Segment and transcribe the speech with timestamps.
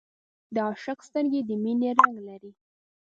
[0.53, 2.51] د عاشق سترګې د مینې رنګ لري